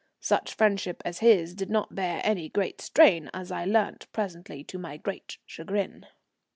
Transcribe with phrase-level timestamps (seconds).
[0.21, 4.79] Such friendship as his did not bear any great strain, as I learnt presently to
[4.79, 6.07] my great chagrin.